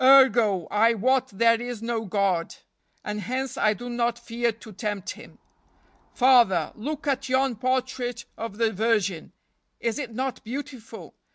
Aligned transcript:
Ergo, 0.00 0.66
I 0.70 0.94
wot 0.94 1.28
there 1.28 1.60
is 1.60 1.82
no 1.82 2.06
God, 2.06 2.54
and 3.04 3.20
hence 3.20 3.58
I 3.58 3.74
do 3.74 3.90
not 3.90 4.18
fear 4.18 4.50
to 4.50 4.72
tempt 4.72 5.10
Him. 5.10 5.38
Father, 6.14 6.72
look 6.74 7.06
at 7.06 7.28
yon 7.28 7.56
portrait 7.56 8.24
of 8.38 8.56
the 8.56 8.72
Virgin. 8.72 9.34
Is 9.80 9.98
it 9.98 10.14
not 10.14 10.42
beautiful? 10.42 11.14